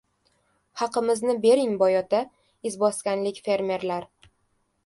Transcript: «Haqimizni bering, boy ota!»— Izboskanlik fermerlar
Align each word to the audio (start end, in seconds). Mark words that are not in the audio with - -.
«Haqimizni 0.81 1.35
bering, 1.43 1.77
boy 1.83 1.97
ota!»— 2.05 2.23
Izboskanlik 2.71 3.43
fermerlar 3.49 4.09